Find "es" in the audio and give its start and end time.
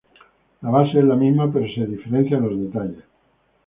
0.97-1.05